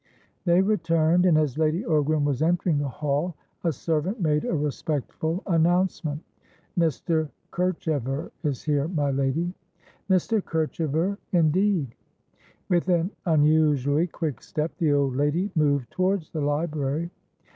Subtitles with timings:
[0.45, 5.43] They returned, and as Lady Ogram was entering the hall, a servant made a respectful
[5.45, 6.23] announcement.
[6.75, 7.29] "Mr.
[7.51, 9.53] Kerchever is here, my lady."
[10.09, 10.41] "Mr.
[10.43, 11.19] Kerchever?
[11.33, 11.93] Indeed?"
[12.67, 17.11] With an unusually quick step, the old lady moved towards the library.